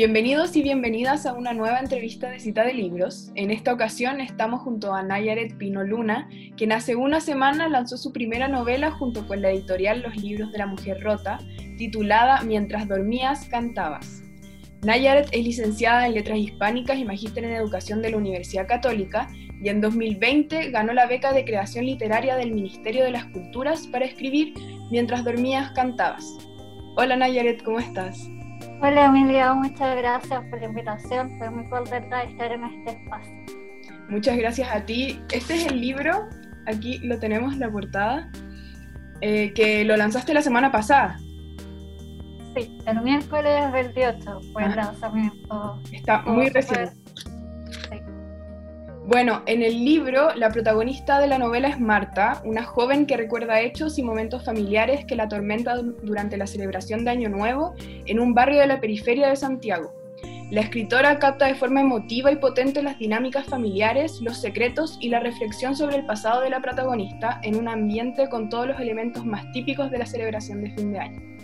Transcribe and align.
Bienvenidos 0.00 0.56
y 0.56 0.62
bienvenidas 0.62 1.26
a 1.26 1.34
una 1.34 1.52
nueva 1.52 1.78
entrevista 1.78 2.30
de 2.30 2.40
Cita 2.40 2.64
de 2.64 2.72
Libros. 2.72 3.30
En 3.34 3.50
esta 3.50 3.70
ocasión 3.70 4.22
estamos 4.22 4.62
junto 4.62 4.94
a 4.94 5.02
Nayaret 5.02 5.58
Pino 5.58 5.84
Luna, 5.84 6.26
quien 6.56 6.72
hace 6.72 6.96
una 6.96 7.20
semana 7.20 7.68
lanzó 7.68 7.98
su 7.98 8.10
primera 8.10 8.48
novela 8.48 8.92
junto 8.92 9.28
con 9.28 9.42
la 9.42 9.50
editorial 9.50 10.00
Los 10.00 10.16
Libros 10.16 10.52
de 10.52 10.56
la 10.56 10.64
Mujer 10.64 11.02
Rota, 11.02 11.38
titulada 11.76 12.40
Mientras 12.44 12.88
dormías, 12.88 13.44
cantabas. 13.50 14.22
Nayaret 14.80 15.28
es 15.32 15.44
licenciada 15.44 16.06
en 16.06 16.14
Letras 16.14 16.38
Hispánicas 16.38 16.96
y 16.96 17.04
magíster 17.04 17.44
en 17.44 17.52
Educación 17.52 18.00
de 18.00 18.12
la 18.12 18.16
Universidad 18.16 18.66
Católica 18.66 19.28
y 19.62 19.68
en 19.68 19.82
2020 19.82 20.70
ganó 20.70 20.94
la 20.94 21.08
beca 21.08 21.34
de 21.34 21.44
creación 21.44 21.84
literaria 21.84 22.36
del 22.36 22.52
Ministerio 22.52 23.04
de 23.04 23.10
las 23.10 23.26
Culturas 23.26 23.86
para 23.88 24.06
escribir 24.06 24.54
Mientras 24.90 25.24
dormías, 25.24 25.72
cantabas. 25.72 26.24
Hola 26.96 27.16
Nayaret, 27.16 27.62
¿cómo 27.62 27.80
estás? 27.80 28.18
Hola 28.82 29.04
Emilia, 29.04 29.52
muchas 29.52 29.94
gracias 29.94 30.42
por 30.46 30.58
la 30.58 30.66
invitación. 30.66 31.36
Fue 31.36 31.50
muy 31.50 31.68
contenta 31.68 32.20
de 32.20 32.30
estar 32.30 32.50
en 32.50 32.64
este 32.64 32.92
espacio. 32.92 33.34
Muchas 34.08 34.38
gracias 34.38 34.70
a 34.74 34.80
ti. 34.86 35.20
Este 35.30 35.54
es 35.56 35.66
el 35.66 35.82
libro, 35.82 36.26
aquí 36.66 36.98
lo 37.00 37.18
tenemos, 37.18 37.58
la 37.58 37.70
portada, 37.70 38.30
eh, 39.20 39.52
que 39.52 39.84
lo 39.84 39.98
lanzaste 39.98 40.32
la 40.32 40.40
semana 40.40 40.72
pasada. 40.72 41.18
Sí, 42.56 42.78
el 42.86 43.02
miércoles 43.02 43.70
28 43.70 44.40
fue 44.54 44.64
el 44.64 44.74
lanzamiento. 44.74 45.82
Está 45.92 46.22
muy 46.22 46.48
reciente. 46.48 46.99
Bueno, 49.10 49.42
en 49.46 49.64
el 49.64 49.84
libro, 49.84 50.32
la 50.36 50.50
protagonista 50.50 51.18
de 51.18 51.26
la 51.26 51.36
novela 51.36 51.66
es 51.66 51.80
Marta, 51.80 52.40
una 52.44 52.62
joven 52.62 53.06
que 53.06 53.16
recuerda 53.16 53.60
hechos 53.60 53.98
y 53.98 54.04
momentos 54.04 54.44
familiares 54.44 55.04
que 55.04 55.16
la 55.16 55.24
atormentan 55.24 55.96
durante 56.00 56.36
la 56.36 56.46
celebración 56.46 57.04
de 57.04 57.10
Año 57.10 57.28
Nuevo 57.28 57.74
en 58.06 58.20
un 58.20 58.34
barrio 58.34 58.60
de 58.60 58.68
la 58.68 58.80
periferia 58.80 59.28
de 59.28 59.34
Santiago. 59.34 59.92
La 60.52 60.60
escritora 60.60 61.18
capta 61.18 61.46
de 61.46 61.56
forma 61.56 61.80
emotiva 61.80 62.30
y 62.30 62.36
potente 62.36 62.84
las 62.84 63.00
dinámicas 63.00 63.46
familiares, 63.46 64.20
los 64.20 64.40
secretos 64.40 64.96
y 65.00 65.08
la 65.08 65.18
reflexión 65.18 65.74
sobre 65.74 65.96
el 65.96 66.06
pasado 66.06 66.42
de 66.42 66.50
la 66.50 66.60
protagonista 66.60 67.40
en 67.42 67.56
un 67.56 67.66
ambiente 67.66 68.28
con 68.28 68.48
todos 68.48 68.68
los 68.68 68.78
elementos 68.78 69.26
más 69.26 69.50
típicos 69.50 69.90
de 69.90 69.98
la 69.98 70.06
celebración 70.06 70.62
de 70.62 70.70
fin 70.70 70.92
de 70.92 70.98
año. 71.00 71.39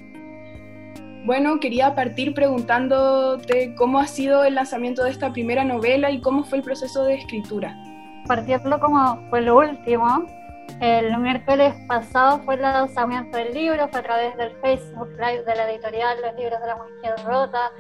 Bueno, 1.27 1.59
quería 1.59 1.93
partir 1.97 2.35
preguntándote 2.35 3.75
cómo 3.75 3.99
ha 3.99 4.07
sido 4.07 4.45
el 4.45 4.55
lanzamiento 4.55 5.03
de 5.03 5.11
esta 5.11 5.33
primera 5.33 5.65
novela 5.65 6.09
y 6.13 6.21
cómo 6.21 6.45
fue 6.45 6.59
el 6.59 6.65
proceso 6.65 7.03
de 7.03 7.15
escritura. 7.15 7.77
Partiendo 8.29 8.79
como 8.79 9.29
fue 9.29 9.41
lo 9.41 9.59
último, 9.59 10.25
el 10.81 11.19
miércoles 11.19 11.75
pasado 11.89 12.39
fue 12.45 12.55
el 12.55 12.63
lanzamiento 12.63 13.39
del 13.39 13.53
libro, 13.55 13.89
fue 13.89 13.99
a 13.99 14.03
través 14.05 14.37
del 14.37 14.53
Facebook 14.61 15.09
Live 15.19 15.43
de 15.43 15.57
la 15.57 15.69
editorial 15.69 16.17
Los 16.23 16.37
Libros 16.37 16.61
de 16.61 16.67
la 16.69 16.77
Mujer 16.77 17.15
Rota. 17.27 17.73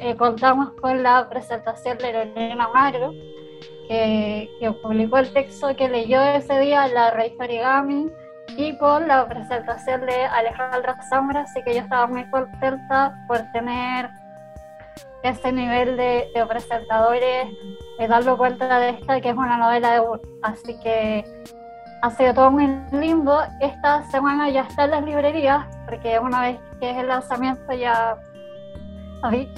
Eh, 0.00 0.14
contamos 0.16 0.72
con 0.78 1.02
la 1.02 1.26
presentación 1.30 1.96
de 1.96 2.12
Lorena 2.12 2.68
Magro, 2.68 3.12
que, 3.88 4.50
que, 4.60 4.72
publicó 4.82 5.16
el 5.16 5.32
texto 5.32 5.74
que 5.74 5.88
leyó 5.88 6.20
ese 6.20 6.60
día 6.60 6.86
la 6.88 7.12
Rey 7.12 7.34
Origami 7.40 8.10
y 8.56 8.76
con 8.78 9.08
la 9.08 9.26
presentación 9.26 10.06
de 10.06 10.24
Alejandra 10.26 10.96
Sombra, 11.08 11.40
así 11.40 11.62
que 11.62 11.74
yo 11.74 11.80
estaba 11.80 12.06
muy 12.06 12.24
contenta 12.30 13.14
por 13.26 13.40
tener 13.52 14.10
ese 15.22 15.52
nivel 15.52 15.96
de, 15.96 16.28
presentadores, 16.48 17.48
de 17.98 18.08
darlo 18.08 18.36
cuenta 18.36 18.78
de 18.78 18.90
esta, 18.90 19.20
que 19.20 19.30
es 19.30 19.36
una 19.36 19.56
novela 19.56 19.92
de 19.92 20.02
así 20.42 20.78
que 20.80 21.24
ha 22.02 22.10
sido 22.10 22.34
todo 22.34 22.50
muy 22.50 22.68
lindo. 22.92 23.40
Esta 23.60 24.02
semana 24.10 24.50
ya 24.50 24.62
está 24.62 24.84
en 24.84 24.90
las 24.90 25.04
librerías, 25.04 25.66
porque 25.86 26.18
una 26.18 26.42
vez 26.42 26.58
que 26.78 26.90
es 26.90 26.96
el 26.98 27.08
lanzamiento 27.08 27.72
ya 27.72 28.16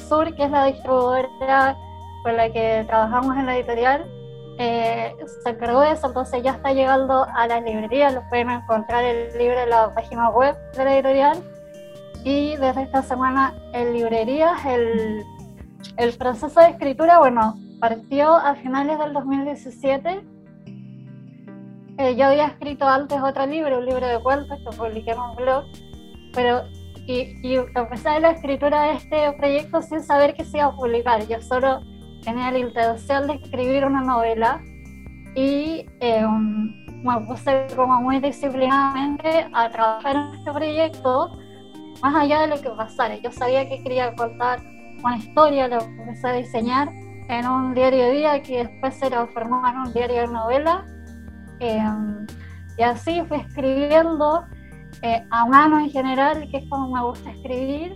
Sur, 0.09 0.33
que 0.37 0.45
es 0.45 0.51
la 0.51 0.67
distribuidora 0.67 1.77
con 2.23 2.37
la 2.37 2.49
que 2.51 2.85
trabajamos 2.87 3.37
en 3.37 3.47
la 3.47 3.57
editorial, 3.57 4.07
eh, 4.59 5.15
se 5.43 5.51
encargó 5.51 5.81
de 5.81 5.93
eso, 5.93 6.07
entonces 6.07 6.43
ya 6.43 6.53
está 6.53 6.73
llegando 6.73 7.27
a 7.35 7.47
las 7.47 7.63
librerías, 7.63 8.15
lo 8.15 8.27
pueden 8.29 8.51
encontrar 8.51 9.05
el 9.05 9.37
libro 9.37 9.61
en 9.61 9.71
la 9.71 9.95
página 9.95 10.31
web 10.31 10.57
de 10.77 10.85
la 10.85 10.95
editorial 10.95 11.43
y 12.25 12.57
desde 12.57 12.83
esta 12.83 13.03
semana 13.03 13.55
en 13.73 13.93
librerías 13.93 14.65
el, 14.65 15.23
el 15.99 16.17
proceso 16.17 16.61
de 16.61 16.69
escritura, 16.69 17.19
bueno, 17.19 17.59
partió 17.81 18.35
a 18.35 18.55
finales 18.55 18.99
del 18.99 19.13
2017. 19.13 20.25
Eh, 21.99 22.17
yo 22.17 22.27
había 22.27 22.47
escrito 22.47 22.87
antes 22.87 23.21
otro 23.23 23.47
libro, 23.47 23.79
un 23.79 23.87
libro 23.87 24.07
de 24.07 24.19
cuentos 24.21 24.59
que 24.59 24.77
publiqué 24.77 25.13
en 25.13 25.19
un 25.19 25.37
blog, 25.37 25.65
pero 26.35 26.65
y, 27.07 27.39
y 27.43 27.57
empecé 27.57 28.21
la 28.21 28.31
escritura 28.31 28.83
de 28.83 28.93
este 28.95 29.33
proyecto 29.39 29.81
sin 29.83 30.03
saber 30.03 30.35
que 30.35 30.45
se 30.45 30.59
iba 30.59 30.67
a 30.67 30.77
publicar. 30.77 31.27
Yo 31.29 31.41
solo 31.41 31.81
tenía 32.27 32.51
la 32.51 32.59
intención 32.59 33.29
de 33.29 33.35
escribir 33.35 33.85
una 33.85 34.03
novela 34.03 34.61
y 35.37 35.87
eh, 36.01 36.27
me 36.27 37.21
puse 37.21 37.69
como 37.77 38.03
muy 38.03 38.19
disciplinadamente 38.19 39.47
a 39.53 39.71
trabajar 39.71 40.17
en 40.17 40.35
este 40.35 40.53
proyecto 40.53 41.39
más 42.03 42.15
allá 42.17 42.41
de 42.41 42.49
lo 42.49 42.61
que 42.61 42.69
pasara. 42.71 43.15
Yo 43.17 43.31
sabía 43.31 43.69
que 43.69 43.81
quería 43.83 44.13
contar 44.17 44.61
una 45.05 45.17
historia, 45.17 45.69
lo 45.69 45.81
empecé 45.81 46.27
a 46.27 46.33
diseñar 46.33 46.89
en 47.29 47.47
un 47.47 47.75
diario 47.75 48.11
día 48.11 48.43
que 48.43 48.65
después 48.65 48.95
se 48.99 49.09
transformó 49.09 49.63
en 49.69 49.77
un 49.77 49.93
diario 49.93 50.23
de 50.23 50.27
novela. 50.27 50.85
Eh, 51.61 51.81
y 52.77 52.83
así 52.83 53.23
fui 53.29 53.39
escribiendo 53.39 54.45
eh, 55.03 55.25
a 55.31 55.47
mano 55.47 55.79
en 55.79 55.91
general, 55.91 56.49
que 56.51 56.57
es 56.57 56.69
como 56.69 56.89
me 56.89 57.03
gusta 57.03 57.31
escribir. 57.31 57.95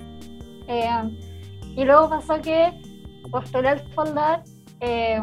y 1.76 1.84
luego 1.84 2.10
pasó 2.10 2.40
que 2.40 2.72
postulé 3.30 3.68
al 3.68 3.80
Foldar 3.94 4.42
eh, 4.80 5.20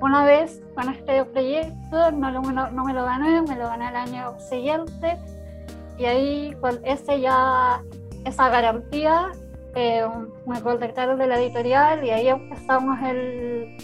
una 0.00 0.24
vez 0.24 0.62
con 0.74 0.88
este 0.88 1.24
proyecto, 1.26 2.10
no, 2.10 2.42
me 2.42 2.92
lo 2.92 3.04
gané, 3.04 3.42
me 3.42 3.56
lo 3.56 3.68
gané 3.68 3.88
el 3.88 3.96
año 3.96 4.38
siguiente 4.40 5.16
y 5.96 6.06
ahí 6.06 6.56
con 6.60 6.80
ese 6.84 7.20
ya, 7.20 7.80
esa 8.24 8.48
garantía 8.48 9.30
eh, 9.76 10.04
me 10.46 10.60
contactaron 10.60 11.18
de 11.18 11.26
la 11.28 11.38
editorial 11.38 12.04
y 12.04 12.10
ahí 12.10 12.28
empezamos 12.28 12.98
el, 13.04 13.76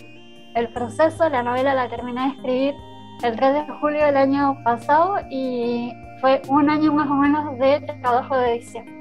el 0.56 0.72
proceso, 0.72 1.28
la 1.28 1.42
novela 1.42 1.74
la 1.74 1.88
terminé 1.88 2.22
de 2.22 2.28
escribir 2.28 2.74
el 3.22 3.36
3 3.36 3.54
de 3.54 3.72
julio 3.80 4.04
del 4.04 4.16
año 4.16 4.56
pasado 4.64 5.16
y 5.30 5.92
fue 6.20 6.42
un 6.48 6.68
año 6.68 6.92
más 6.92 7.08
o 7.08 7.14
menos 7.14 7.58
de 7.58 7.80
trabajo 8.02 8.36
de 8.36 8.56
edición. 8.56 8.97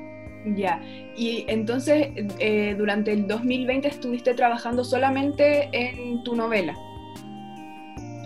Ya, 0.56 0.82
y 1.16 1.46
entonces 1.48 2.10
eh, 2.40 2.76
durante 2.78 3.12
el 3.12 3.28
2020 3.28 3.88
estuviste 3.88 4.34
trabajando 4.34 4.84
solamente 4.84 5.70
en 5.74 6.24
tu 6.24 6.36
novela. 6.36 6.76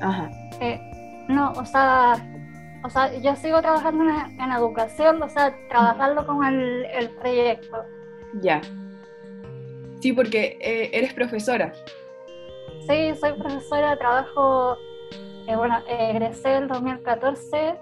Ajá. 0.01 0.29
Eh, 0.59 0.79
no, 1.27 1.51
o 1.53 1.65
sea, 1.65 2.15
o 2.83 2.89
sea, 2.89 3.17
yo 3.19 3.35
sigo 3.35 3.61
trabajando 3.61 4.03
en, 4.03 4.51
educación, 4.51 5.21
o 5.23 5.29
sea, 5.29 5.55
trabajando 5.69 6.25
con 6.25 6.43
el, 6.45 6.85
el 6.85 7.09
proyecto. 7.09 7.77
Ya. 8.41 8.61
Sí, 10.01 10.13
porque 10.13 10.57
eh, 10.59 10.89
eres 10.93 11.13
profesora. 11.13 11.73
Sí, 12.87 13.13
soy 13.19 13.33
profesora, 13.33 13.95
trabajo, 13.97 14.77
bueno, 15.47 15.79
egresé 15.87 16.57
el 16.57 16.67
2014 16.67 17.75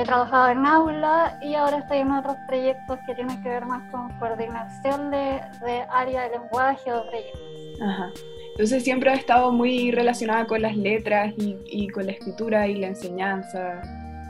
he 0.00 0.04
trabajado 0.04 0.48
en 0.48 0.64
aula 0.64 1.38
y 1.42 1.54
ahora 1.54 1.78
estoy 1.78 1.98
en 1.98 2.10
otros 2.12 2.36
proyectos 2.46 2.98
que 3.06 3.14
tienen 3.14 3.42
que 3.42 3.48
ver 3.48 3.66
más 3.66 3.82
con 3.90 4.08
coordinación 4.18 5.10
de, 5.10 5.40
de 5.64 5.82
área 5.90 6.22
de 6.22 6.38
lenguaje 6.38 6.92
o 6.92 7.06
proyectos. 7.06 7.40
Ajá. 7.82 8.10
Entonces 8.52 8.82
siempre 8.82 9.10
ha 9.10 9.14
estado 9.14 9.52
muy 9.52 9.90
relacionada 9.90 10.46
con 10.46 10.62
las 10.62 10.76
letras 10.76 11.32
y, 11.36 11.56
y, 11.66 11.88
con 11.88 12.06
la 12.06 12.12
escritura 12.12 12.66
y 12.66 12.76
la 12.76 12.88
enseñanza. 12.88 13.82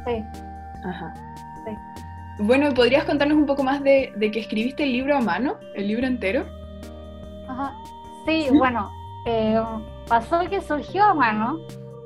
Sí. 0.05 0.23
Ajá. 0.85 1.15
Sí. 1.65 2.43
Bueno, 2.45 2.73
¿podrías 2.75 3.05
contarnos 3.05 3.37
un 3.37 3.47
poco 3.47 3.63
más 3.63 3.83
de, 3.83 4.13
de, 4.17 4.31
que 4.31 4.41
escribiste 4.41 4.85
el 4.85 4.93
libro 4.93 5.17
a 5.17 5.21
mano, 5.21 5.57
el 5.75 5.89
libro 5.89 6.07
entero? 6.07 6.47
Ajá. 7.49 7.75
Sí, 8.27 8.49
bueno, 8.53 8.91
eh, 9.27 9.61
pasó 10.09 10.41
que 10.49 10.61
surgió 10.61 11.05
a 11.05 11.15
mano 11.15 11.59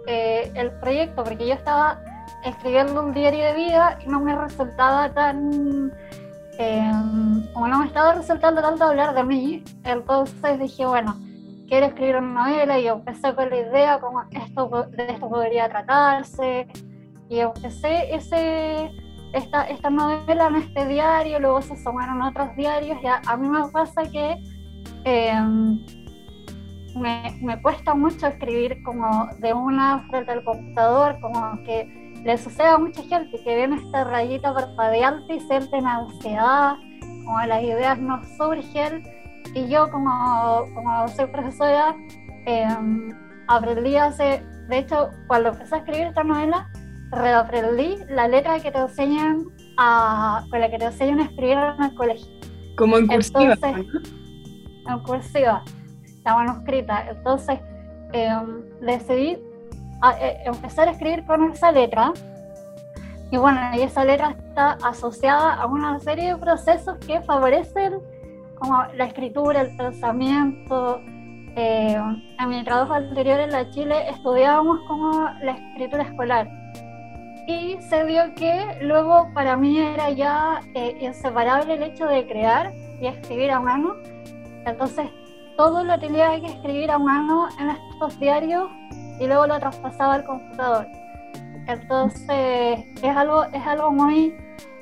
eh, 0.06 0.50
el 0.55 0.71
proyecto 0.81 1.25
porque 1.25 1.47
yo 1.47 1.55
estaba 1.55 2.00
escribiendo 2.44 3.03
un 3.03 3.12
diario 3.12 3.44
de 3.44 3.55
vida 3.55 3.99
y 4.05 4.09
no 4.09 4.21
me 4.21 4.35
resultaba 4.35 5.12
tan, 5.12 5.93
eh, 6.59 6.93
como 7.53 7.69
no 7.69 7.81
me 7.81 7.87
estaba 7.87 8.15
resultando 8.15 8.61
tanto 8.61 8.85
hablar 8.85 9.15
de 9.15 9.25
mí, 9.25 9.65
entonces 9.85 10.59
dije, 10.59 10.87
bueno, 10.87 11.17
quiero 11.69 11.87
escribir 11.87 12.17
una 12.17 12.44
novela 12.44 12.79
y 12.79 12.87
empecé 12.87 13.35
con 13.35 13.50
la 13.50 13.56
idea 13.56 14.00
como 14.00 14.23
esto, 14.31 14.87
de 14.91 15.06
esto 15.06 15.29
podría 15.29 15.69
tratarse. 15.69 16.69
Y 17.29 17.41
empecé 17.41 18.15
ese, 18.15 18.91
esta, 19.32 19.65
esta 19.65 19.91
novela 19.91 20.49
en 20.49 20.56
este 20.56 20.87
diario, 20.87 21.41
luego 21.41 21.62
se 21.62 21.77
sumaron 21.82 22.23
otros 22.23 22.55
diarios. 22.56 22.99
Y 23.03 23.06
a, 23.06 23.37
mí 23.37 23.49
me 23.49 23.67
pasa 23.69 24.03
que 24.03 24.37
eh, 25.05 25.41
me, 26.97 27.38
me, 27.43 27.62
cuesta 27.62 27.94
mucho 27.94 28.27
escribir 28.27 28.82
como 28.85 29.29
de 29.38 29.53
una 29.53 30.06
frente 30.11 30.32
al 30.32 30.44
computador, 30.44 31.19
como 31.20 31.62
que 31.65 32.04
le 32.25 32.38
sucede 32.38 32.69
a 32.69 32.79
mucha 32.79 33.03
gente 33.03 33.38
que 33.43 33.55
ven 33.55 33.75
esta 33.75 34.05
rayita 34.05 34.55
parpadeante 34.55 35.35
y 35.35 35.41
sienten 35.41 35.87
ansiedad, 35.87 36.76
como 37.25 37.38
las 37.47 37.62
ideas 37.62 37.99
no 37.99 38.21
surgen. 38.37 39.03
y 39.55 39.69
yo 39.69 39.91
como, 39.91 40.65
como 40.75 41.06
soy 41.09 41.26
profesora, 41.26 41.94
em, 42.47 43.11
aprendí 43.47 43.97
hace, 43.97 44.43
de 44.69 44.79
hecho, 44.79 45.11
cuando 45.29 45.50
empecé 45.50 45.75
a 45.75 45.79
escribir 45.79 46.06
esta 46.06 46.25
novela, 46.25 46.67
reaprendí 47.11 47.99
la 48.09 48.27
letra 48.27 48.59
que 48.59 48.73
te 48.73 48.79
enseñan 48.79 49.44
a, 49.77 50.44
con 50.50 50.61
la 50.61 50.70
que 50.70 50.79
te 50.79 50.87
enseñan 50.87 51.20
a 51.20 51.25
escribir 51.25 51.59
en 51.59 51.82
el 51.85 51.94
colegio. 51.94 52.27
Como 52.79 52.97
en 52.97 53.06
cursiva. 53.06 53.55
En 54.88 54.99
cursiva, 55.05 55.62
la 56.25 56.35
manuscrita. 56.35 57.06
Entonces, 57.11 57.61
em, 58.12 58.62
decidí 58.81 59.38
eh, 60.20 60.43
empezar 60.44 60.88
a 60.88 60.93
escribir 60.93 61.25
con 61.25 61.50
esa 61.50 61.73
letra. 61.73 62.12
Y 63.31 63.37
bueno, 63.37 63.61
y 63.75 63.82
esa 63.82 64.05
letra 64.05 64.31
está 64.31 64.73
asociada 64.82 65.55
a 65.55 65.67
una 65.67 65.99
serie 66.00 66.35
de 66.35 66.37
procesos 66.37 66.99
que 66.99 67.20
favorecen 67.23 68.00
como 68.58 68.85
la 68.94 69.06
escritura, 69.06 69.62
el 69.62 69.76
pensamiento. 69.76 71.00
Eh, 71.56 71.96
en 72.41 72.49
mi 72.49 72.64
trabajo 72.64 72.94
anterior 72.94 73.38
en 73.38 73.52
la 73.52 73.70
Chile 73.70 74.08
estudiábamos 74.08 74.81
como 74.88 75.29
la 75.41 75.52
escritura 75.52 76.02
escolar. 76.02 76.49
Y 77.46 77.76
se 77.82 78.05
vio 78.05 78.35
que 78.35 78.79
luego 78.81 79.29
para 79.35 79.56
mí 79.56 79.79
era 79.79 80.11
ya 80.11 80.61
eh, 80.75 80.96
inseparable 81.00 81.75
el 81.75 81.82
hecho 81.82 82.06
de 82.06 82.26
crear 82.26 82.73
y 83.00 83.06
escribir 83.06 83.50
a 83.50 83.61
mano. 83.61 83.94
Entonces 84.64 85.11
todo 85.56 85.85
lo 85.85 85.99
tenía 85.99 86.41
que 86.41 86.46
escribir 86.46 86.91
a 86.91 86.99
mano 86.99 87.49
en 87.61 87.70
estos 87.70 88.19
diarios 88.19 88.70
y 89.19 89.27
luego 89.27 89.47
lo 89.47 89.59
traspasaba 89.59 90.15
al 90.15 90.25
computador. 90.25 90.87
Entonces 91.67 92.85
es 93.03 93.17
algo, 93.17 93.45
es 93.45 93.67
algo 93.67 93.91
muy, 93.91 94.37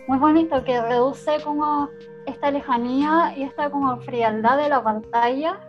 muy 0.06 0.19
bonito 0.19 0.64
que 0.64 0.81
reduce 0.81 1.40
como 1.43 1.88
esta 2.26 2.50
lejanía 2.50 3.34
y 3.37 3.43
esta 3.44 3.70
como 3.70 3.96
frialdad 4.00 4.58
de 4.58 4.69
la 4.69 4.82
pantalla 4.82 5.61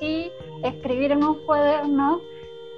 y 0.00 0.30
escribir 0.62 1.12
en 1.12 1.24
un 1.24 1.44
cuaderno 1.46 2.20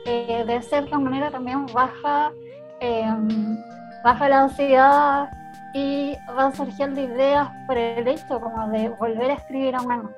eh, 0.04 0.44
de 0.46 0.62
cierta 0.62 0.98
manera 0.98 1.30
también 1.30 1.66
baja, 1.66 2.32
em, 2.80 3.58
baja 4.04 4.28
la 4.28 4.42
ansiedad 4.42 5.28
y 5.74 6.16
va 6.36 6.52
surgiendo 6.52 7.00
ideas 7.00 7.50
por 7.66 7.76
el 7.76 8.06
hecho 8.08 8.40
como 8.40 8.68
de 8.68 8.88
volver 8.90 9.30
a 9.30 9.34
escribir 9.34 9.74
a 9.76 9.82
mano. 9.82 10.10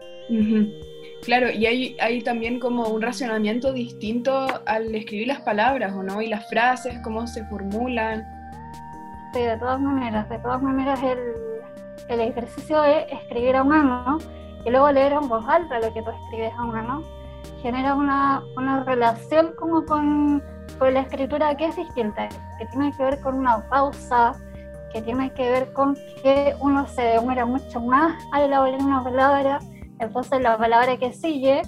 Claro, 1.22 1.50
y 1.50 1.66
hay, 1.66 2.22
también 2.22 2.58
como 2.58 2.88
un 2.88 3.02
racionamiento 3.02 3.72
distinto 3.72 4.46
al 4.64 4.94
escribir 4.94 5.28
las 5.28 5.40
palabras, 5.40 5.92
¿o 5.94 6.02
no? 6.02 6.22
Y 6.22 6.28
las 6.28 6.48
frases, 6.48 6.98
cómo 7.04 7.26
se 7.26 7.44
formulan. 7.44 8.26
Sí, 9.34 9.40
de 9.40 9.56
todas 9.58 9.80
maneras, 9.80 10.28
de 10.28 10.38
todas 10.38 10.62
maneras 10.62 10.98
el, 11.02 12.20
ejercicio 12.20 12.82
de 12.82 13.06
escribir 13.12 13.54
a 13.54 13.62
mano 13.62 14.18
y 14.64 14.70
luego 14.70 14.90
leer 14.90 15.12
en 15.12 15.28
voz 15.28 15.44
alta 15.46 15.78
lo 15.78 15.92
que 15.92 16.02
tú 16.02 16.10
escribes 16.10 16.52
a 16.58 16.64
mano 16.64 17.04
genera 17.62 17.94
una, 17.94 18.42
relación 18.84 19.52
como 19.56 19.84
con, 19.84 20.42
con 20.78 20.94
la 20.94 21.00
escritura 21.00 21.54
que 21.56 21.66
es 21.66 21.76
distinta, 21.76 22.28
que 22.58 22.66
tiene 22.66 22.92
que 22.96 23.02
ver 23.02 23.20
con 23.20 23.36
una 23.36 23.68
pausa, 23.68 24.34
que 24.92 25.02
tiene 25.02 25.30
que 25.34 25.48
ver 25.48 25.72
con 25.72 25.94
que 26.22 26.54
uno 26.58 26.88
se 26.88 27.02
demora 27.02 27.46
mucho 27.46 27.80
más 27.80 28.20
al 28.32 28.44
elaborar 28.44 28.80
una 28.80 29.04
palabra 29.04 29.60
entonces 30.00 30.40
la 30.40 30.56
palabra 30.58 30.96
que 30.96 31.12
sigue, 31.12 31.62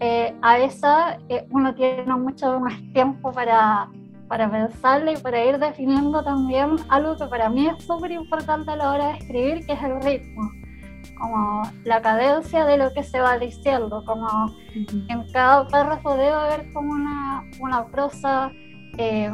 eh, 0.00 0.34
a 0.42 0.58
esa 0.58 1.18
eh, 1.28 1.46
uno 1.50 1.74
tiene 1.74 2.14
mucho 2.16 2.58
más 2.58 2.74
tiempo 2.92 3.30
para, 3.30 3.88
para 4.26 4.50
pensarla 4.50 5.12
y 5.12 5.16
para 5.16 5.44
ir 5.44 5.58
definiendo 5.58 6.22
también 6.24 6.76
algo 6.88 7.16
que 7.16 7.26
para 7.26 7.48
mí 7.48 7.68
es 7.68 7.84
súper 7.84 8.10
importante 8.10 8.72
a 8.72 8.76
la 8.76 8.90
hora 8.90 9.08
de 9.08 9.18
escribir, 9.18 9.66
que 9.66 9.72
es 9.74 9.82
el 9.82 10.02
ritmo, 10.02 10.50
como 11.18 11.62
la 11.84 12.02
cadencia 12.02 12.64
de 12.64 12.76
lo 12.76 12.92
que 12.92 13.04
se 13.04 13.20
va 13.20 13.38
diciendo, 13.38 14.02
como 14.04 14.28
en 14.74 15.32
cada 15.32 15.68
párrafo 15.68 16.10
debe 16.16 16.32
haber 16.32 16.72
como 16.72 16.92
una, 16.92 17.44
una 17.60 17.86
prosa 17.86 18.50
eh, 18.98 19.30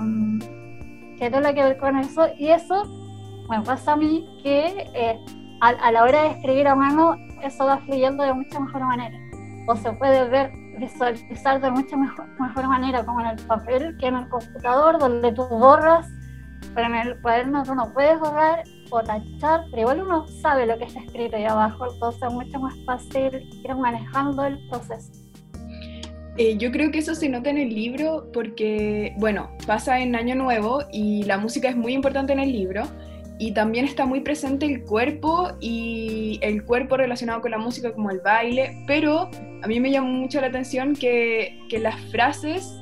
que 1.18 1.30
tiene 1.30 1.54
que 1.54 1.62
ver 1.62 1.78
con 1.78 1.96
eso, 1.98 2.28
y 2.36 2.48
eso 2.48 2.84
me 3.48 3.62
pasa 3.62 3.92
a 3.92 3.96
mí 3.96 4.26
que 4.42 5.18
a, 5.62 5.68
a 5.68 5.92
la 5.92 6.02
hora 6.02 6.22
de 6.22 6.28
escribir 6.32 6.68
a 6.68 6.74
mano 6.74 7.16
eso 7.42 7.64
va 7.64 7.78
fluyendo 7.78 8.22
de 8.24 8.32
mucha 8.34 8.60
mejor 8.60 8.82
manera. 8.82 9.18
O 9.66 9.76
se 9.76 9.92
puede 9.92 10.28
ver, 10.28 10.52
visualizar 10.78 11.60
de 11.60 11.70
mucha 11.70 11.96
mejor, 11.96 12.26
mejor 12.40 12.68
manera, 12.68 13.04
como 13.04 13.20
en 13.20 13.26
el 13.26 13.46
papel 13.46 13.96
que 13.98 14.06
en 14.06 14.16
el 14.16 14.28
computador, 14.28 14.98
donde 14.98 15.32
tú 15.32 15.44
borras, 15.48 16.08
pero 16.74 16.86
en 16.86 16.94
el 16.94 17.20
cuaderno 17.20 17.62
tú 17.62 17.74
no 17.74 17.92
puedes 17.92 18.18
borrar 18.18 18.64
o 18.90 19.00
tachar, 19.00 19.64
pero 19.70 19.82
igual 19.82 20.02
uno 20.02 20.26
sabe 20.26 20.66
lo 20.66 20.78
que 20.78 20.84
está 20.84 21.00
escrito 21.00 21.36
ahí 21.36 21.44
abajo, 21.44 21.92
entonces 21.92 22.22
es 22.22 22.32
mucho 22.32 22.60
más 22.60 22.74
fácil 22.84 23.48
ir 23.64 23.74
manejando 23.76 24.44
el 24.44 24.58
proceso. 24.68 25.12
Eh, 26.36 26.56
yo 26.56 26.70
creo 26.70 26.90
que 26.90 26.98
eso 27.00 27.14
se 27.14 27.28
nota 27.28 27.50
en 27.50 27.58
el 27.58 27.68
libro 27.68 28.30
porque, 28.32 29.14
bueno, 29.18 29.50
pasa 29.66 30.00
en 30.00 30.14
Año 30.14 30.34
Nuevo 30.36 30.80
y 30.92 31.24
la 31.24 31.38
música 31.38 31.68
es 31.68 31.76
muy 31.76 31.92
importante 31.92 32.32
en 32.32 32.40
el 32.40 32.52
libro, 32.52 32.84
y 33.40 33.52
también 33.52 33.86
está 33.86 34.04
muy 34.04 34.20
presente 34.20 34.66
el 34.66 34.84
cuerpo 34.84 35.52
y 35.60 36.38
el 36.42 36.62
cuerpo 36.62 36.98
relacionado 36.98 37.40
con 37.40 37.50
la 37.50 37.56
música 37.56 37.90
como 37.90 38.10
el 38.10 38.20
baile, 38.20 38.76
pero 38.86 39.30
a 39.62 39.66
mí 39.66 39.80
me 39.80 39.90
llamó 39.90 40.08
mucho 40.10 40.42
la 40.42 40.48
atención 40.48 40.94
que, 40.94 41.58
que 41.70 41.78
las 41.78 41.98
frases 42.10 42.78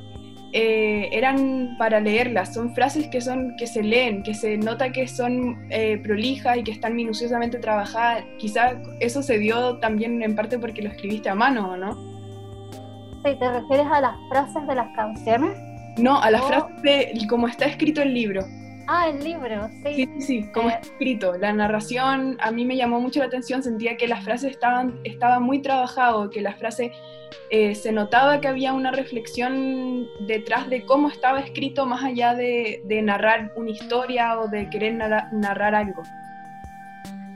eh, 0.52 1.10
eran 1.12 1.76
para 1.78 2.00
leerlas, 2.00 2.54
son 2.54 2.74
frases 2.74 3.06
que, 3.06 3.20
son, 3.20 3.54
que 3.56 3.68
se 3.68 3.84
leen, 3.84 4.24
que 4.24 4.34
se 4.34 4.58
nota 4.58 4.90
que 4.90 5.06
son 5.06 5.64
eh, 5.70 5.96
prolijas 6.02 6.56
y 6.56 6.64
que 6.64 6.72
están 6.72 6.96
minuciosamente 6.96 7.58
trabajadas. 7.58 8.24
Quizá 8.38 8.82
eso 8.98 9.22
se 9.22 9.38
dio 9.38 9.78
también 9.78 10.20
en 10.24 10.34
parte 10.34 10.58
porque 10.58 10.82
lo 10.82 10.88
escribiste 10.88 11.28
a 11.28 11.36
mano, 11.36 11.76
¿no? 11.76 11.94
Sí, 13.24 13.36
¿te 13.38 13.48
refieres 13.48 13.86
a 13.92 14.00
las 14.00 14.16
frases 14.28 14.66
de 14.66 14.74
las 14.74 14.88
canciones? 14.96 15.56
No, 15.98 16.20
a 16.20 16.32
las 16.32 16.44
frases 16.46 16.82
de 16.82 17.26
cómo 17.28 17.46
está 17.46 17.66
escrito 17.66 18.02
el 18.02 18.12
libro. 18.12 18.44
Ah, 18.90 19.10
el 19.10 19.22
libro, 19.22 19.68
sí. 19.68 19.94
Sí, 19.94 20.06
sí, 20.06 20.22
sí, 20.22 20.52
como 20.52 20.70
eh, 20.70 20.78
escrito. 20.80 21.36
La 21.36 21.52
narración 21.52 22.38
a 22.40 22.50
mí 22.50 22.64
me 22.64 22.74
llamó 22.74 23.00
mucho 23.00 23.20
la 23.20 23.26
atención, 23.26 23.62
sentía 23.62 23.98
que 23.98 24.08
las 24.08 24.24
frases 24.24 24.52
estaban, 24.52 24.98
estaba 25.04 25.40
muy 25.40 25.60
trabajado, 25.60 26.30
que 26.30 26.40
las 26.40 26.56
frases 26.56 26.92
eh, 27.50 27.74
se 27.74 27.92
notaba 27.92 28.40
que 28.40 28.48
había 28.48 28.72
una 28.72 28.90
reflexión 28.90 30.06
detrás 30.26 30.70
de 30.70 30.86
cómo 30.86 31.08
estaba 31.08 31.40
escrito 31.40 31.84
más 31.84 32.02
allá 32.02 32.34
de, 32.34 32.80
narrar 33.02 33.52
una 33.56 33.70
historia 33.70 34.40
o 34.40 34.48
de 34.48 34.70
querer 34.70 34.94
narrar, 34.94 35.74
algo. 35.74 36.02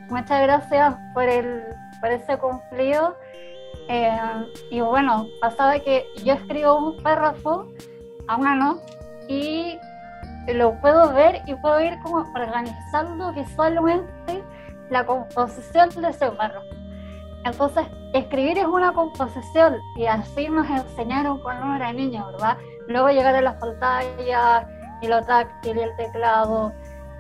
Muchas 0.09 0.43
gracias 0.45 0.95
por, 1.13 1.25
el, 1.25 1.65
por 2.01 2.13
ese 2.13 2.39
cumplido. 2.39 3.15
Eh, 3.89 4.11
y 4.71 4.81
bueno, 4.81 5.27
pasaba 5.43 5.79
que 5.81 6.07
yo 6.25 6.33
escribo 6.33 6.79
un 6.79 7.03
párrafo 7.03 7.71
a 8.27 8.39
mano 8.39 8.81
y 9.29 9.77
lo 10.49 10.75
puedo 10.81 11.13
ver 11.13 11.43
y 11.47 11.55
puedo 11.55 11.81
ir 11.81 11.99
como 12.01 12.27
organizando 12.35 13.33
visualmente 13.33 14.45
la 14.91 15.07
composición 15.07 15.89
de 15.91 16.09
ese 16.11 16.31
párrafo. 16.31 16.67
Entonces, 17.45 17.87
escribir 18.13 18.59
es 18.59 18.67
una 18.67 18.93
composición 18.93 19.77
y 19.97 20.07
así 20.07 20.49
nos 20.49 20.69
enseñaron 20.69 21.41
cuando 21.41 21.75
era 21.75 21.93
niño, 21.93 22.27
¿verdad? 22.33 22.57
Luego 22.87 23.09
llegar 23.11 23.35
a 23.35 23.41
las 23.41 23.55
pantallas 23.57 24.67
y 25.01 25.09
lo 25.09 25.23
táctil 25.23 25.77
y 25.77 25.81
el 25.81 25.97
teclado. 25.97 26.73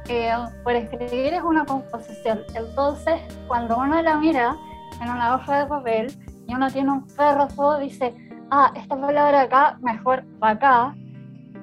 Eh, 0.08 0.32
por 0.64 0.74
escribir 0.74 1.34
es 1.34 1.42
una 1.42 1.64
composición. 1.64 2.42
Entonces, 2.54 3.20
cuando 3.46 3.76
uno 3.78 4.00
la 4.02 4.16
mira 4.16 4.56
en 5.00 5.10
una 5.10 5.34
hoja 5.34 5.60
de 5.60 5.66
papel 5.66 6.12
y 6.46 6.54
uno 6.54 6.70
tiene 6.70 6.90
un 6.90 7.06
párrafo, 7.08 7.78
dice, 7.78 8.14
ah, 8.50 8.72
esta 8.74 8.96
palabra 9.00 9.42
acá, 9.42 9.78
mejor 9.80 10.24
para 10.38 10.52
acá, 10.52 10.94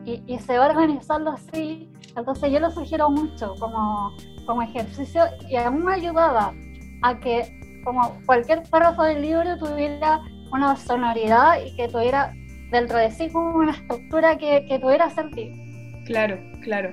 y, 0.05 0.39
se 0.39 0.57
va 0.57 0.67
organizando 0.67 1.31
así. 1.31 1.89
Entonces 2.15 2.51
yo 2.51 2.59
lo 2.59 2.71
sugiero 2.71 3.09
mucho 3.09 3.55
como, 3.59 4.15
como 4.45 4.61
ejercicio 4.61 5.23
y 5.49 5.55
a 5.55 5.69
mí 5.69 5.81
me 5.81 5.93
ayudaba 5.93 6.53
a 7.01 7.19
que 7.19 7.81
como 7.83 8.19
cualquier 8.25 8.63
párrafo 8.63 9.03
del 9.03 9.21
libro 9.21 9.57
tuviera 9.57 10.21
una 10.51 10.75
sonoridad 10.75 11.63
y 11.65 11.75
que 11.75 11.87
tuviera 11.87 12.33
dentro 12.71 12.97
de 12.97 13.11
sí 13.11 13.29
como 13.29 13.55
una 13.57 13.71
estructura 13.71 14.37
que, 14.37 14.65
que 14.67 14.79
tuviera 14.79 15.09
sentido. 15.09 15.55
Claro, 16.05 16.39
claro. 16.61 16.91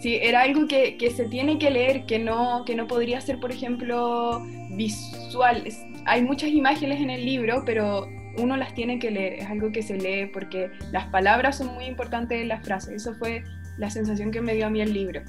Sí, 0.00 0.18
era 0.20 0.42
algo 0.42 0.66
que, 0.66 0.96
que, 0.96 1.10
se 1.10 1.26
tiene 1.26 1.58
que 1.58 1.70
leer, 1.70 2.06
que 2.06 2.18
no, 2.18 2.64
que 2.64 2.74
no 2.74 2.86
podría 2.86 3.20
ser, 3.20 3.38
por 3.38 3.50
ejemplo, 3.50 4.40
visual. 4.70 5.64
Hay 6.06 6.22
muchas 6.22 6.50
imágenes 6.50 7.00
en 7.00 7.10
el 7.10 7.24
libro, 7.24 7.62
pero 7.66 8.08
uno 8.38 8.56
las 8.56 8.74
tiene 8.74 8.98
que 8.98 9.10
leer, 9.10 9.34
es 9.34 9.46
algo 9.46 9.72
que 9.72 9.82
se 9.82 9.96
lee 9.96 10.30
porque 10.32 10.70
las 10.92 11.06
palabras 11.06 11.58
son 11.58 11.74
muy 11.74 11.84
importantes 11.84 12.40
en 12.40 12.48
las 12.48 12.64
frases. 12.64 12.94
Eso 12.94 13.14
fue 13.14 13.44
la 13.78 13.90
sensación 13.90 14.30
que 14.30 14.40
me 14.40 14.54
dio 14.54 14.66
a 14.66 14.70
mí 14.70 14.80
el 14.80 14.92
libro. 14.92 15.22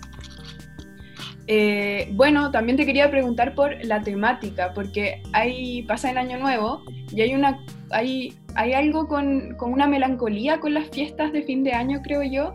Eh, 1.48 2.10
bueno, 2.14 2.52
también 2.52 2.78
te 2.78 2.86
quería 2.86 3.10
preguntar 3.10 3.56
por 3.56 3.84
la 3.84 4.02
temática, 4.02 4.74
porque 4.74 5.22
hay, 5.34 5.84
pasa 5.84 6.12
el 6.12 6.18
Año 6.18 6.38
Nuevo 6.40 6.84
y 7.12 7.22
hay, 7.22 7.34
una, 7.34 7.60
hay, 7.90 8.36
hay 8.56 8.74
algo 8.74 9.08
con, 9.08 9.56
con 9.56 9.74
una 9.74 9.88
melancolía 9.88 10.60
con 10.60 10.74
las 10.74 10.90
fiestas 10.90 11.34
de 11.34 11.44
fin 11.44 11.64
de 11.64 11.74
año, 11.74 12.02
creo 12.04 12.24
yo, 12.24 12.54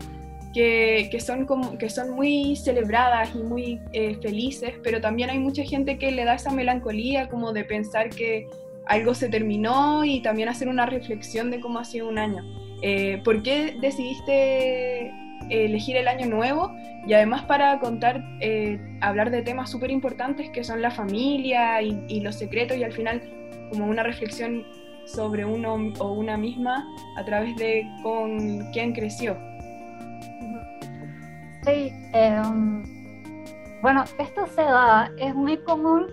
que, 0.53 1.09
que, 1.11 1.19
son, 1.19 1.45
como, 1.45 1.77
que 1.77 1.89
son 1.89 2.11
muy 2.11 2.55
celebradas 2.55 3.35
y 3.35 3.39
muy 3.39 3.79
eh, 3.93 4.17
felices, 4.21 4.73
pero 4.83 5.01
también 5.01 5.29
hay 5.29 5.39
mucha 5.39 5.63
gente 5.63 5.97
que 5.97 6.11
le 6.11 6.25
da 6.25 6.35
esa 6.35 6.51
melancolía 6.51 7.29
como 7.29 7.53
de 7.53 7.65
pensar 7.65 8.09
que 8.09 8.47
algo 8.89 9.13
se 9.13 9.29
terminó 9.29 10.03
y 10.05 10.21
también 10.21 10.49
hacer 10.49 10.67
una 10.67 10.85
reflexión 10.85 11.51
de 11.51 11.59
cómo 11.59 11.79
ha 11.79 11.85
sido 11.85 12.07
un 12.07 12.17
año. 12.17 12.43
Eh, 12.81 13.21
¿Por 13.23 13.41
qué 13.43 13.75
decidiste 13.79 15.11
elegir 15.49 15.97
el 15.97 16.07
año 16.07 16.27
nuevo? 16.27 16.75
Y 17.05 17.13
además 17.13 17.43
para 17.43 17.79
contar, 17.79 18.23
eh, 18.41 18.79
hablar 19.01 19.31
de 19.31 19.41
temas 19.41 19.69
súper 19.69 19.91
importantes 19.91 20.49
que 20.49 20.63
son 20.63 20.81
la 20.81 20.91
familia 20.91 21.81
y, 21.81 22.19
los 22.19 22.35
secretos 22.35 22.77
y 22.77 22.83
al 22.83 22.91
final 22.91 23.21
como 23.71 23.87
una 23.87 24.03
reflexión 24.03 24.65
sobre 25.05 25.45
uno 25.45 25.93
o 25.99 26.11
una 26.11 26.35
misma 26.37 26.85
a 27.17 27.23
través 27.23 27.55
de 27.55 27.85
con 28.03 28.71
quién 28.73 28.93
creció. 28.93 29.37
Sí, 31.63 31.91
em, 32.13 32.83
bueno, 33.81 34.03
esto 34.19 34.47
se 34.47 34.61
da, 34.61 35.09
es 35.17 35.33
muy 35.33 35.57
común 35.63 36.07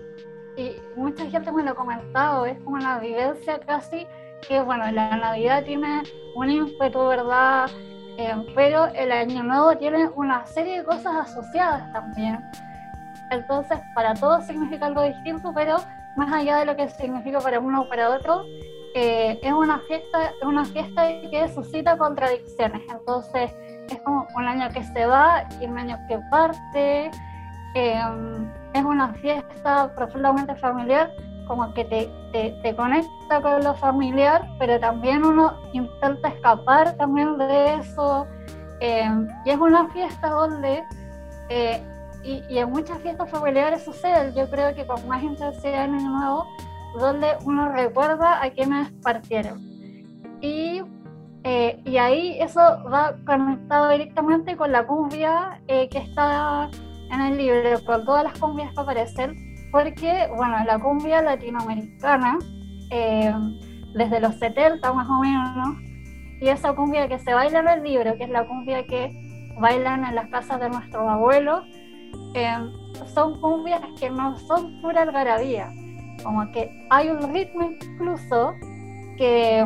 y 0.57 0.75
mucha 0.95 1.25
gente 1.25 1.51
me 1.51 1.63
lo 1.63 1.71
ha 1.71 1.75
comentado, 1.75 2.45
es 2.45 2.59
como 2.59 2.75
una 2.77 2.99
vivencia 2.99 3.59
casi 3.59 4.07
que, 4.47 4.61
bueno, 4.61 4.89
la 4.91 5.17
Navidad 5.17 5.63
tiene 5.63 6.03
un 6.35 6.49
ímpetu, 6.49 7.07
¿verdad? 7.07 7.69
Eh, 8.17 8.33
pero 8.55 8.85
el 8.87 9.11
Año 9.11 9.43
Nuevo 9.43 9.77
tiene 9.77 10.07
una 10.15 10.45
serie 10.45 10.79
de 10.79 10.83
cosas 10.85 11.29
asociadas 11.29 11.91
también. 11.91 12.39
Entonces, 13.31 13.79
para 13.93 14.13
todos 14.13 14.45
significa 14.45 14.85
algo 14.85 15.01
distinto, 15.01 15.51
pero 15.53 15.77
más 16.15 16.31
allá 16.31 16.57
de 16.57 16.65
lo 16.65 16.75
que 16.75 16.89
significa 16.89 17.39
para 17.39 17.59
uno 17.59 17.81
o 17.81 17.89
para 17.89 18.09
otro, 18.09 18.45
eh, 18.93 19.39
es 19.41 19.51
una 19.51 19.79
fiesta, 19.79 20.31
es 20.39 20.47
una 20.47 20.63
fiesta 20.63 21.07
que 21.29 21.49
suscita 21.53 21.97
contradicciones. 21.97 22.81
Entonces, 22.89 23.51
es 23.89 24.01
como 24.03 24.25
un 24.35 24.45
año 24.45 24.69
que 24.69 24.83
se 24.83 25.05
va 25.05 25.45
y 25.59 25.65
un 25.65 25.77
año 25.77 25.97
que 26.07 26.17
parte. 26.31 27.11
Eh, 27.75 28.01
es 28.73 28.83
una 28.83 29.13
fiesta 29.15 29.93
profundamente 29.95 30.55
familiar, 30.55 31.11
como 31.47 31.73
que 31.73 31.85
te, 31.85 32.09
te, 32.61 32.75
conecta 32.75 33.41
con 33.41 33.63
lo 33.63 33.73
familiar, 33.75 34.45
pero 34.59 34.79
también 34.79 35.23
uno 35.23 35.53
intenta 35.73 36.29
escapar 36.29 36.97
también 36.97 37.37
de 37.37 37.75
eso. 37.75 38.27
Eh, 38.81 39.09
y 39.45 39.49
es 39.49 39.57
una 39.57 39.87
fiesta 39.89 40.29
donde, 40.29 40.83
eh, 41.49 41.81
y, 42.23 42.43
y, 42.49 42.57
en 42.57 42.69
muchas 42.69 42.97
fiestas 42.99 43.29
familiares 43.29 43.83
sucede, 43.83 44.33
yo 44.35 44.49
creo 44.49 44.75
que 44.75 44.85
con 44.85 45.07
más 45.07 45.23
intensidad 45.23 45.85
en 45.85 45.95
el 45.95 46.03
nuevo, 46.05 46.45
donde 46.99 47.27
uno 47.45 47.69
recuerda 47.69 48.43
a 48.43 48.49
quienes 48.49 48.91
partieron. 49.03 49.61
Y, 50.41 50.81
eh, 51.43 51.81
y 51.85 51.97
ahí 51.97 52.37
eso 52.41 52.59
va 52.91 53.15
conectado 53.25 53.89
directamente 53.89 54.57
con 54.57 54.71
la 54.71 54.85
cumbia 54.85 55.61
que 55.67 55.97
está 55.97 56.69
en 57.11 57.21
el 57.21 57.37
libro, 57.37 57.83
con 57.85 58.05
todas 58.05 58.23
las 58.23 58.39
cumbias 58.39 58.73
que 58.73 58.81
aparecen 58.81 59.55
porque, 59.75 60.29
bueno, 60.33 60.55
la 60.65 60.79
cumbia 60.79 61.21
latinoamericana, 61.21 62.39
eh, 62.91 63.33
desde 63.93 64.21
los 64.21 64.35
70 64.35 64.93
más 64.93 65.09
o 65.09 65.19
menos, 65.19 65.77
y 66.39 66.47
esa 66.47 66.73
cumbia 66.73 67.09
que 67.09 67.19
se 67.19 67.33
baila 67.33 67.59
en 67.59 67.67
el 67.67 67.83
libro, 67.83 68.15
que 68.15 68.23
es 68.23 68.29
la 68.29 68.47
cumbia 68.47 68.87
que 68.87 69.11
bailan 69.59 70.05
en 70.05 70.15
las 70.15 70.29
casas 70.29 70.61
de 70.61 70.69
nuestros 70.69 71.09
abuelos, 71.09 71.63
eh, 72.35 72.55
son 73.13 73.41
cumbias 73.41 73.81
que 73.99 74.09
no 74.09 74.37
son 74.39 74.81
pura 74.81 75.01
algarabía, 75.01 75.69
como 76.23 76.49
que 76.51 76.69
hay 76.89 77.09
un 77.09 77.33
ritmo 77.33 77.63
incluso 77.63 78.53
que, 79.17 79.65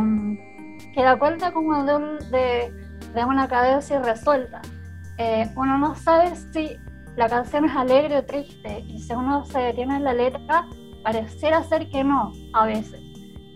que 0.94 1.04
da 1.04 1.20
cuenta 1.20 1.52
como 1.52 1.84
de, 1.84 2.72
de, 3.14 3.26
una 3.26 3.48
cadencia 3.48 4.00
resuelta. 4.00 4.62
Eh, 5.20 5.48
uno 5.56 5.78
no 5.78 5.96
sabe 5.96 6.36
si 6.36 6.78
la 7.20 7.28
canción 7.28 7.66
es 7.66 7.76
alegre 7.76 8.18
o 8.18 8.24
triste 8.24 8.80
y 8.88 8.98
si 8.98 9.12
uno 9.12 9.44
se 9.44 9.60
detiene 9.60 9.98
en 9.98 10.06
la 10.06 10.14
letra, 10.14 10.70
pareciera 11.04 11.62
ser 11.66 11.90
que 11.90 12.02
no, 12.02 12.32
a 12.54 12.66
veces. 12.66 13.02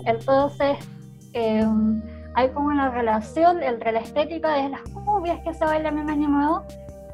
Entonces, 0.05 0.77
em, 1.31 2.03
hay 2.35 2.49
como 2.49 2.67
una 2.67 2.89
relación 2.89 3.63
entre 3.63 3.93
la 3.93 3.99
estética 3.99 4.55
de 4.55 4.67
las 4.67 4.81
cumbias 4.81 5.39
que 5.45 5.53
se 5.53 5.63
bailan 5.63 5.97
en 5.97 6.09
Año 6.09 6.27
Nuevo 6.27 6.63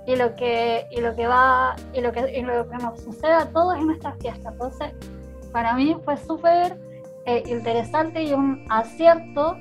y 0.08 0.16
lo 0.16 0.36
que, 0.36 0.88
y 0.90 1.02
lo 1.02 1.16
que 1.16 1.28
va, 1.28 1.76
y 1.94 2.02
lo 2.02 2.12
que, 2.12 2.36
y 2.36 2.42
lo 2.42 2.68
que 2.68 2.78
nos 2.78 3.00
sucede 3.00 3.34
a 3.34 3.46
todos 3.52 3.78
en 3.78 3.86
nuestras 3.86 4.18
fiestas. 4.18 4.52
Entonces, 4.54 4.92
para 5.52 5.76
mí 5.76 5.96
fue 6.04 6.18
súper 6.18 6.80
eh, 7.28 7.44
interesante 7.46 8.24
y 8.24 8.34
un 8.34 8.66
acierto 8.72 9.56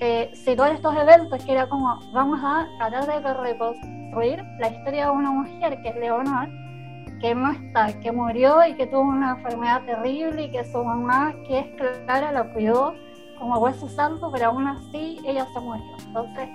eh, 0.00 0.30
situar 0.34 0.72
estos 0.72 0.96
eventos 0.96 1.44
que 1.44 1.52
era 1.52 1.68
como, 1.68 1.98
vamos 2.12 2.40
a 2.42 2.66
tratar 2.78 3.22
de 3.22 3.34
reconstruir 3.34 4.44
la 4.58 4.68
historia 4.68 5.06
de 5.06 5.10
una 5.10 5.30
mujer 5.30 5.80
que 5.82 5.88
es 5.88 5.96
Leonor, 5.96 6.48
que 7.20 7.34
no 7.34 7.50
está, 7.50 7.98
que 8.00 8.12
murió 8.12 8.64
y 8.66 8.74
que 8.74 8.86
tuvo 8.86 9.02
una 9.02 9.32
enfermedad 9.32 9.84
terrible 9.84 10.44
y 10.44 10.50
que 10.50 10.64
su 10.64 10.82
mamá, 10.82 11.34
que 11.46 11.58
es 11.60 11.66
Clara, 12.04 12.32
la 12.32 12.44
cuidó 12.52 12.94
como 13.38 13.58
hueso 13.58 13.88
santo, 13.88 14.30
pero 14.32 14.46
aún 14.46 14.66
así 14.66 15.18
ella 15.24 15.46
se 15.52 15.60
murió. 15.60 15.84
Entonces, 16.06 16.48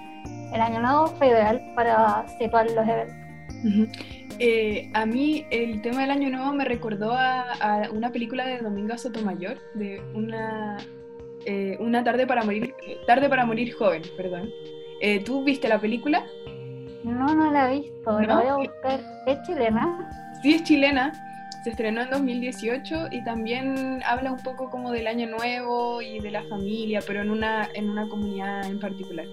el 0.53 0.61
año 0.61 0.79
nuevo 0.81 1.07
fue 1.07 1.27
ideal 1.27 1.61
para 1.75 2.25
situar 2.37 2.69
los 2.71 2.87
eventos. 2.87 3.23
Eh, 4.39 4.91
a 4.93 5.05
mí 5.05 5.45
el 5.51 5.81
tema 5.81 6.01
del 6.01 6.11
año 6.11 6.29
nuevo 6.29 6.53
me 6.53 6.65
recordó 6.65 7.13
a, 7.13 7.87
una 7.93 8.11
película 8.11 8.45
de 8.45 8.59
Domingo 8.59 8.97
Sotomayor, 8.97 9.57
de 9.75 10.01
una, 10.13 10.77
eh, 11.45 11.77
una 11.79 12.03
tarde 12.03 12.25
para 12.27 12.43
morir, 12.43 12.75
tarde 13.05 13.29
para 13.29 13.45
morir 13.45 13.73
joven, 13.73 14.01
perdón. 14.15 14.51
Eh, 15.01 15.23
¿Tú 15.23 15.43
viste 15.43 15.67
la 15.67 15.79
película? 15.79 16.25
No, 17.03 17.33
no 17.35 17.51
la 17.51 17.73
he 17.73 17.81
visto, 17.81 18.21
la 18.21 18.35
voy 18.35 18.47
a 18.47 18.55
buscar. 18.55 18.99
¿Es 19.27 19.41
chilena? 19.43 20.09
Sí, 20.41 20.53
es 20.55 20.63
chilena. 20.63 21.11
Se 21.63 21.69
estrenó 21.69 22.01
en 22.01 22.09
2018 22.09 23.07
y 23.11 23.23
también 23.23 24.01
habla 24.05 24.31
un 24.33 24.43
poco 24.43 24.69
como 24.69 24.91
del 24.91 25.07
año 25.07 25.27
nuevo 25.27 26.01
y 26.01 26.19
de 26.19 26.31
la 26.31 26.43
familia, 26.43 27.01
pero 27.05 27.21
en 27.21 27.29
una, 27.29 27.69
en 27.73 27.89
una 27.89 28.07
comunidad 28.07 28.65
en 28.65 28.79
particular. 28.79 29.25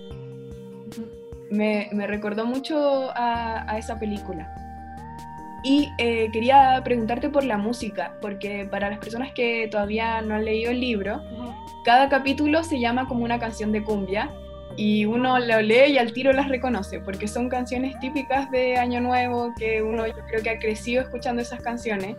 Me, 1.51 1.89
me 1.93 2.07
recordó 2.07 2.47
mucho 2.47 3.11
a, 3.17 3.69
a, 3.69 3.79
esa 3.79 3.99
película. 3.99 4.53
Y 5.63 5.93
eh, 5.99 6.31
quería 6.33 6.81
preguntarte 6.85 7.29
por 7.29 7.45
la 7.45 7.59
música, 7.59 8.17
porque 8.21 8.67
para 8.71 8.89
las 8.89 8.99
personas 8.99 9.33
que 9.33 9.69
todavía 9.71 10.23
no 10.23 10.35
han 10.35 10.45
leído 10.45 10.71
el 10.71 10.81
libro, 10.81 11.23
cada 11.85 12.09
capítulo 12.09 12.63
se 12.65 12.81
llama 12.81 13.07
como 13.07 13.25
una 13.25 13.39
canción 13.39 13.73
de 13.73 13.83
cumbia 13.83 14.31
y 14.77 15.05
uno 15.05 15.39
lo 15.39 15.61
lee 15.61 15.93
y 15.93 15.99
al 15.99 16.13
tiro 16.13 16.33
las 16.33 16.49
reconoce, 16.49 17.01
porque 17.01 17.29
son 17.29 17.49
canciones 17.49 17.99
típicas 18.01 18.51
de 18.51 18.77
Año 18.77 19.01
Nuevo, 19.01 19.53
que 19.59 19.83
uno 19.83 20.07
yo 20.07 20.15
creo 20.29 20.43
que 20.43 20.51
ha 20.51 20.59
crecido 20.59 21.03
escuchando 21.03 21.43
esas 21.43 21.61
canciones. 21.61 22.17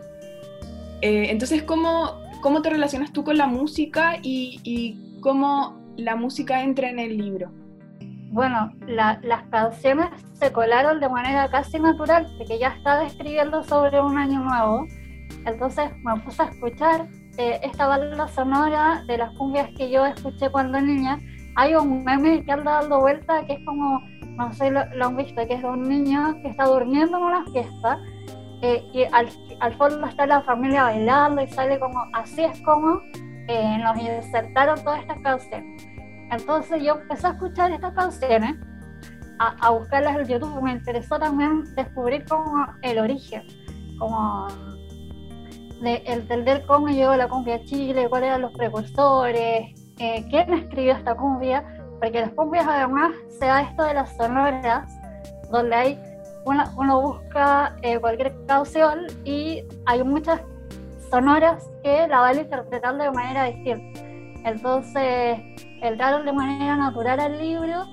Eh, 1.01 1.27
entonces, 1.29 1.63
¿cómo, 1.63 2.21
¿cómo 2.41 2.61
te 2.61 2.69
relacionas 2.69 3.11
tú 3.11 3.23
con 3.23 3.37
la 3.37 3.47
música 3.47 4.17
y, 4.21 4.59
y 4.63 5.19
cómo 5.21 5.81
la 5.97 6.15
música 6.15 6.61
entra 6.61 6.89
en 6.89 6.99
el 6.99 7.17
libro? 7.17 7.51
Bueno, 8.31 8.71
las 8.87 9.43
canciones 9.49 10.07
se 10.33 10.53
colaron 10.53 11.01
de 11.01 11.09
manera 11.09 11.49
casi 11.49 11.79
natural, 11.79 12.27
porque 12.37 12.57
ya 12.57 12.69
estaba 12.69 13.03
escribiendo 13.03 13.61
sobre 13.63 13.99
un 13.99 14.17
año 14.17 14.39
nuevo. 14.39 14.87
Entonces 15.45 15.91
me 16.03 16.15
puse 16.21 16.41
a 16.41 16.45
escuchar 16.45 17.07
eh, 17.37 17.59
esta 17.61 17.87
banda 17.87 18.27
sonora 18.29 19.03
de 19.07 19.17
las 19.17 19.31
cumbias 19.37 19.69
que 19.77 19.89
yo 19.89 20.05
escuché 20.05 20.49
cuando 20.49 20.79
niña 20.79 21.19
hay 21.55 21.75
un 21.75 22.03
meme 22.03 22.43
que 22.45 22.51
anda 22.51 22.79
dando 22.79 23.01
vuelta 23.01 23.45
que 23.45 23.53
es 23.53 23.65
como, 23.65 23.99
no 24.37 24.53
sé, 24.53 24.71
lo, 24.71 24.85
lo 24.95 25.07
han 25.07 25.17
visto, 25.17 25.45
que 25.45 25.55
es 25.55 25.61
de 25.61 25.67
un 25.67 25.81
niño 25.87 26.35
que 26.41 26.49
está 26.49 26.65
durmiendo 26.65 27.17
en 27.17 27.23
una 27.23 27.45
fiesta 27.47 27.99
eh, 28.61 28.81
y 28.93 29.03
al, 29.11 29.27
al, 29.59 29.73
fondo 29.73 30.05
está 30.07 30.25
la 30.25 30.41
familia 30.43 30.83
bailando 30.83 31.41
y 31.41 31.47
sale 31.49 31.79
como, 31.79 32.05
así 32.13 32.43
es 32.43 32.61
como 32.61 33.01
eh, 33.47 33.77
nos 33.79 33.97
insertaron 33.97 34.81
todas 34.83 35.01
estas 35.01 35.19
canciones. 35.19 35.90
Entonces 36.31 36.81
yo 36.81 36.95
empecé 36.95 37.27
a 37.27 37.31
escuchar 37.31 37.71
estas 37.71 37.93
canciones, 37.93 38.55
a, 39.39 39.55
a 39.67 39.69
buscarlas 39.71 40.17
en 40.17 40.27
YouTube, 40.27 40.61
me 40.61 40.71
interesó 40.71 41.19
también 41.19 41.63
descubrir 41.75 42.25
como 42.25 42.65
el 42.81 42.99
origen, 42.99 43.43
como 43.99 44.47
de 45.81 46.03
entender 46.05 46.63
cómo 46.67 46.87
llegó 46.87 47.15
la 47.15 47.27
cumbia 47.27 47.55
a 47.55 47.63
Chile, 47.63 48.07
cuáles 48.09 48.27
eran 48.27 48.41
los 48.41 48.53
precursores, 48.53 49.73
eh, 49.97 50.25
quién 50.29 50.53
escribió 50.53 50.93
esta 50.93 51.15
cumbia, 51.15 51.65
porque 51.99 52.21
las 52.21 52.31
cumbias 52.31 52.65
además 52.67 53.11
se 53.39 53.45
da 53.45 53.61
esto 53.61 53.83
de 53.83 53.93
las 53.95 54.15
sonoras, 54.15 54.87
donde 55.51 55.75
hay 55.75 55.99
uno 56.45 57.01
busca 57.01 57.75
eh, 57.83 57.99
cualquier 57.99 58.33
canción 58.47 59.05
y 59.25 59.63
hay 59.85 60.03
muchas 60.03 60.41
sonoras 61.09 61.69
que 61.83 62.07
la 62.07 62.21
van 62.21 62.39
interpretando 62.39 63.03
de 63.03 63.11
manera 63.11 63.43
distinta. 63.45 63.99
Entonces, 64.43 65.39
entraron 65.81 66.25
de 66.25 66.33
manera 66.33 66.75
natural 66.75 67.19
al 67.19 67.39
libro 67.39 67.85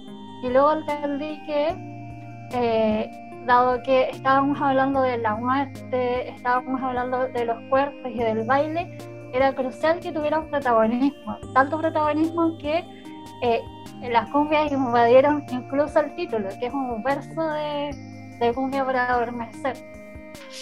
y 0.43 0.49
luego 0.49 0.73
entendí 0.73 1.43
que, 1.45 1.75
eh, 2.53 3.11
dado 3.47 3.83
que 3.83 4.11
estábamos 4.11 4.61
hablando 4.61 5.03
de 5.03 5.19
la 5.19 5.37
muerte, 5.37 6.29
estábamos 6.31 6.81
hablando 6.83 7.29
de 7.29 7.45
los 7.45 7.57
cuerpos 7.71 8.11
y 8.13 8.19
del 8.19 8.45
baile, 8.45 8.99
era 9.33 9.55
crucial 9.55 10.01
que 10.01 10.13
tuviera 10.13 10.39
un 10.39 10.51
protagonismo, 10.51 11.39
tanto 11.55 11.79
protagonismo 11.79 12.57
que 12.59 12.85
eh, 13.43 13.61
las 14.11 14.31
cumbias 14.31 14.73
invadieron 14.73 15.45
incluso 15.51 16.01
el 16.01 16.15
título, 16.15 16.49
que 16.61 16.67
es 16.67 16.73
un 16.73 17.03
verso 17.03 17.43
de, 17.51 17.91
de 18.39 18.55
cumbia 18.55 18.85
para 18.85 19.13
adormecer. 19.13 19.77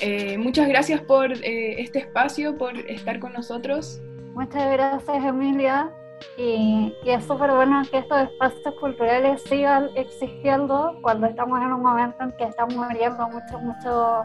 Eh, 0.00 0.36
muchas 0.38 0.68
gracias 0.68 1.00
por 1.02 1.32
eh, 1.32 1.80
este 1.80 2.00
espacio, 2.00 2.56
por 2.56 2.76
estar 2.78 3.18
con 3.18 3.32
nosotros. 3.32 4.00
Muchas 4.34 4.70
gracias, 4.72 5.24
Emilia. 5.24 5.90
Y, 6.36 6.94
es 7.04 7.24
súper 7.24 7.50
bueno 7.52 7.82
que 7.90 7.98
estos 7.98 8.18
espacios 8.22 8.74
culturales 8.80 9.42
sigan 9.44 9.90
existiendo 9.94 10.98
cuando 11.02 11.26
estamos 11.26 11.60
en 11.60 11.72
un 11.72 11.82
momento 11.82 12.24
en 12.24 12.32
que 12.32 12.44
estamos 12.44 12.74
muriendo 12.74 13.28
mucho, 13.28 13.58
mucho, 13.58 14.24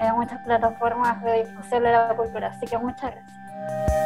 en 0.00 0.14
muchas 0.14 0.40
plataformas 0.44 1.22
de 1.22 1.44
difusión 1.44 1.82
de 1.82 1.92
la 1.92 2.16
cultura. 2.16 2.48
Así 2.48 2.66
que 2.66 2.78
muchas 2.78 3.12
gracias. 3.12 4.05